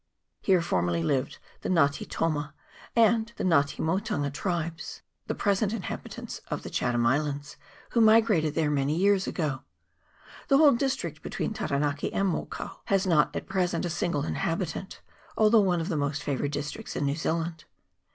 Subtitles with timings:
[0.41, 2.55] Here formerly lived the Nga te toma
[2.95, 7.55] and Nga te Motunga tribes, the present inhabitants of the Chatham Islands,
[7.91, 9.61] who migrated there many years ago.
[10.47, 15.01] The whole district between Taranaki and Mokau has not at present a single inhabitant,
[15.37, 17.65] although one of the most favoured districts of New Zealand.